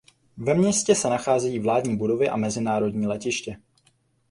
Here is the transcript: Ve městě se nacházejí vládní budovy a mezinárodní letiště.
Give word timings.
Ve 0.37 0.53
městě 0.53 0.95
se 0.95 1.09
nacházejí 1.09 1.59
vládní 1.59 1.97
budovy 1.97 2.29
a 2.29 2.35
mezinárodní 2.37 3.07
letiště. 3.07 3.57